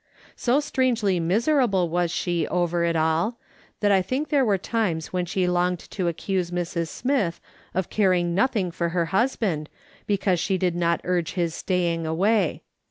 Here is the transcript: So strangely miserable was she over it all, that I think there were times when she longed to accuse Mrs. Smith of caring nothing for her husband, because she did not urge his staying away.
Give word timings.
So 0.35 0.59
strangely 0.59 1.19
miserable 1.19 1.87
was 1.87 2.09
she 2.09 2.47
over 2.47 2.83
it 2.83 2.95
all, 2.95 3.37
that 3.81 3.91
I 3.91 4.01
think 4.01 4.29
there 4.29 4.43
were 4.43 4.57
times 4.57 5.13
when 5.13 5.27
she 5.27 5.45
longed 5.45 5.77
to 5.91 6.07
accuse 6.07 6.49
Mrs. 6.49 6.87
Smith 6.87 7.39
of 7.75 7.91
caring 7.91 8.33
nothing 8.33 8.71
for 8.71 8.89
her 8.89 9.05
husband, 9.13 9.69
because 10.07 10.39
she 10.39 10.57
did 10.57 10.75
not 10.75 11.01
urge 11.03 11.33
his 11.33 11.53
staying 11.53 12.07
away. 12.07 12.63